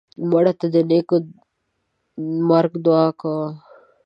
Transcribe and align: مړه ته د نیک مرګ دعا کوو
مړه 0.29 0.53
ته 0.59 0.67
د 0.73 0.75
نیک 0.89 1.09
مرګ 2.49 2.71
دعا 2.85 3.07
کوو 3.19 3.47